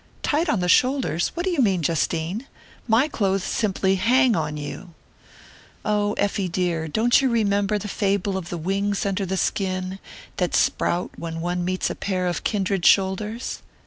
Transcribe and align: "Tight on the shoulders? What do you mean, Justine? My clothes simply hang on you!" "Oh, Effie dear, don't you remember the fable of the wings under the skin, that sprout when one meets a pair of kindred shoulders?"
"Tight 0.23 0.49
on 0.49 0.61
the 0.61 0.67
shoulders? 0.67 1.27
What 1.35 1.43
do 1.43 1.51
you 1.51 1.59
mean, 1.61 1.83
Justine? 1.83 2.47
My 2.87 3.07
clothes 3.07 3.43
simply 3.43 3.97
hang 3.97 4.35
on 4.35 4.57
you!" 4.57 4.95
"Oh, 5.85 6.13
Effie 6.13 6.49
dear, 6.49 6.87
don't 6.87 7.21
you 7.21 7.29
remember 7.29 7.77
the 7.77 7.87
fable 7.87 8.35
of 8.35 8.49
the 8.49 8.57
wings 8.57 9.05
under 9.05 9.27
the 9.27 9.37
skin, 9.37 9.99
that 10.37 10.55
sprout 10.55 11.11
when 11.17 11.39
one 11.39 11.63
meets 11.63 11.91
a 11.91 11.93
pair 11.95 12.25
of 12.25 12.43
kindred 12.43 12.83
shoulders?" 12.83 13.59